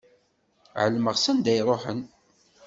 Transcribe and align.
Ɛelmeɣ 0.81 1.15
s 1.17 1.25
anda 1.31 1.51
i 1.53 1.57
iruḥen. 1.59 2.01